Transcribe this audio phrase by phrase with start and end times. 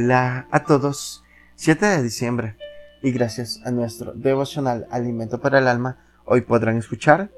[0.00, 1.24] Hola a todos.
[1.56, 2.56] 7 de diciembre.
[3.02, 7.32] Y gracias a nuestro devocional Alimento para el Alma, hoy podrán escuchar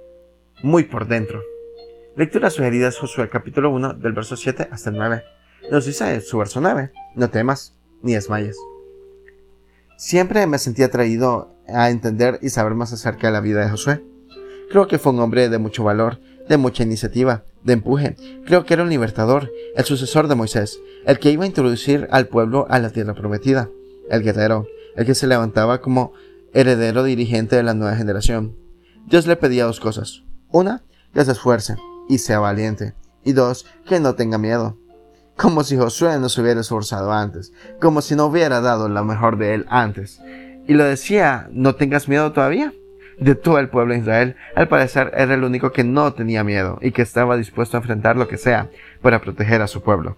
[0.63, 1.41] Muy por dentro.
[2.17, 5.23] Lectura sugerida Josué capítulo 1 del verso 7 hasta el 9.
[5.71, 6.93] Nos dice su verso 9.
[7.15, 8.59] No temas ni desmayes.
[9.97, 14.05] Siempre me sentí atraído a entender y saber más acerca de la vida de Josué.
[14.71, 18.17] Creo que fue un hombre de mucho valor, de mucha iniciativa, de empuje.
[18.47, 22.27] Creo que era un libertador, el sucesor de Moisés, el que iba a introducir al
[22.27, 23.69] pueblo a la tierra prometida,
[24.09, 24.67] el guerrero,
[24.97, 26.13] el que se levantaba como
[26.53, 28.57] heredero dirigente de la nueva generación.
[29.07, 30.25] Dios le pedía dos cosas.
[30.51, 31.77] Una, que se esfuerce
[32.09, 32.95] y sea valiente.
[33.25, 34.79] Y dos, que no tenga miedo.
[35.37, 39.39] Como si Josué no se hubiera esforzado antes, como si no hubiera dado lo mejor
[39.39, 40.21] de él antes.
[40.67, 42.73] Y lo decía, no tengas miedo todavía
[43.21, 46.79] de todo el pueblo de Israel, al parecer era el único que no tenía miedo
[46.81, 48.69] y que estaba dispuesto a enfrentar lo que sea
[49.03, 50.17] para proteger a su pueblo.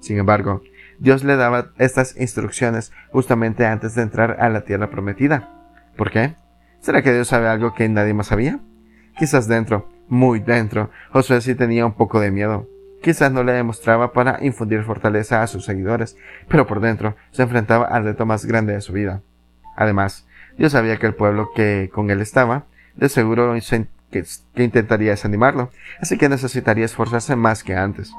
[0.00, 0.62] Sin embargo,
[0.98, 5.48] Dios le daba estas instrucciones justamente antes de entrar a la tierra prometida.
[5.96, 6.34] ¿Por qué?
[6.80, 8.60] ¿Será que Dios sabe algo que nadie más sabía?
[9.18, 12.68] Quizás dentro, muy dentro, Josué sí tenía un poco de miedo.
[13.02, 16.16] Quizás no le demostraba para infundir fortaleza a sus seguidores,
[16.48, 19.22] pero por dentro se enfrentaba al reto más grande de su vida.
[19.76, 20.26] Además,
[20.58, 23.54] Dios sabía que el pueblo que con él estaba, de seguro
[24.10, 24.24] que,
[24.56, 28.12] intentaría desanimarlo, así que necesitaría esforzarse más que antes.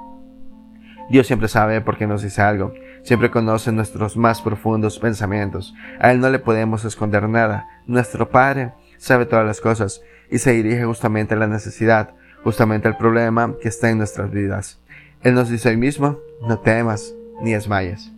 [1.10, 6.12] Dios siempre sabe por qué nos dice algo, siempre conoce nuestros más profundos pensamientos, a
[6.12, 10.84] Él no le podemos esconder nada, nuestro Padre sabe todas las cosas y se dirige
[10.84, 14.80] justamente a la necesidad, justamente al problema que está en nuestras vidas.
[15.24, 18.12] Él nos dice hoy mismo, no temas ni desmayes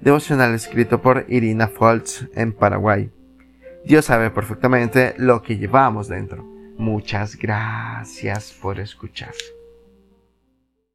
[0.00, 3.10] devocional escrito por Irina Foltz en Paraguay.
[3.84, 6.44] Dios sabe perfectamente lo que llevamos dentro.
[6.76, 9.34] Muchas gracias por escuchar.